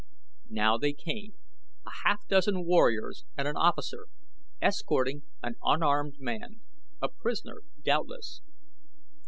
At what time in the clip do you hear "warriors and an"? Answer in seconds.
2.65-3.55